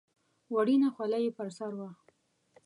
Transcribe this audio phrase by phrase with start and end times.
[0.53, 1.89] وړینه خولۍ یې پر سر وه.